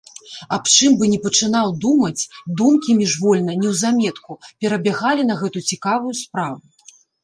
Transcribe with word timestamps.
Аб 0.55 0.63
чым 0.75 0.95
бы 1.01 1.09
ні 1.11 1.19
пачынаў 1.25 1.67
думаць, 1.83 2.27
думкі 2.63 2.97
міжвольна, 3.03 3.59
неўзаметку 3.67 4.41
перабягалі 4.59 5.21
на 5.33 5.41
гэту 5.47 5.69
цікавую 5.75 6.13
справу. 6.27 6.63